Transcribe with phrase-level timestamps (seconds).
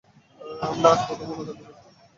[0.63, 1.99] আমরা আজ প্রথম অনুদানটি পাঠিয়েছি।